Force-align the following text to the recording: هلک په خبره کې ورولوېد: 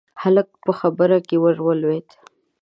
هلک 0.21 0.47
په 0.65 0.71
خبره 0.79 1.17
کې 1.27 1.37
ورولوېد: 1.43 2.07